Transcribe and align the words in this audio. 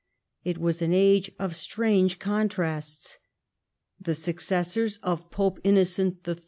It 0.43 0.57
was 0.57 0.81
an 0.81 0.93
age 0.95 1.31
of 1.37 1.55
strange 1.55 2.17
contrasts. 2.17 3.19
The 4.01 4.15
successors 4.15 4.97
of 5.03 5.29
Pope 5.29 5.59
Innocent 5.63 6.27
III. 6.27 6.37